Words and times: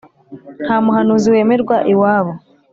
ntamuhanuzi 0.63 1.27
wemerwa 1.33 1.75
iwabo 1.93 2.33